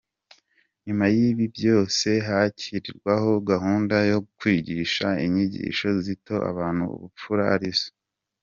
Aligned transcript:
Nyuma 0.85 1.05
y’ibyo 1.15 1.43
ibyose 1.47 2.09
hashyirwaho 2.27 3.31
gahunda 3.49 3.95
yo 4.11 4.19
kwigisha 4.37 5.07
inyigisho 5.25 5.87
zitoza 6.05 6.45
abantu 6.51 6.83
ubupfura 6.95 7.43
arizo: 7.55 7.89